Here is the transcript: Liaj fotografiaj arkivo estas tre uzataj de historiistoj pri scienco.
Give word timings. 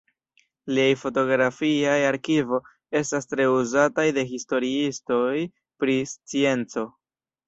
Liaj 0.75 0.93
fotografiaj 0.99 1.97
arkivo 2.11 2.59
estas 2.99 3.29
tre 3.33 3.45
uzataj 3.57 4.05
de 4.15 4.23
historiistoj 4.31 5.35
pri 5.85 5.99
scienco. 6.13 6.87